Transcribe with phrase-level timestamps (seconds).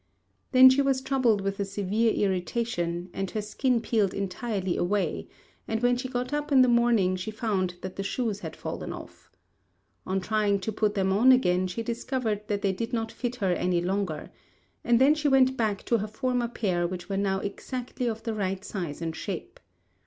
[0.51, 5.27] Then she was troubled with a severe irritation, and her skin peeled entirely away;
[5.67, 8.93] and when she got up in the morning, she found that the shoes had fallen
[8.93, 9.29] off.
[10.07, 13.51] On trying to put them on again, she discovered that they did not fit her
[13.53, 14.31] any longer;
[14.83, 18.33] and then she went back to her former pair which were now exactly of the
[18.33, 19.59] right size and shape.